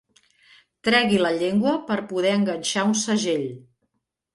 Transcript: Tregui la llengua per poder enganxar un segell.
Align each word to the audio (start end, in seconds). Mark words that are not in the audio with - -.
Tregui 0.87 1.21
la 1.25 1.33
llengua 1.37 1.75
per 1.93 2.01
poder 2.15 2.35
enganxar 2.41 2.91
un 2.95 3.01
segell. 3.07 3.51